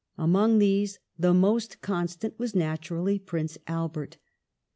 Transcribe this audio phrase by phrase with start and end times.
[0.17, 4.17] Among these the most constant was naturally Prince Albert.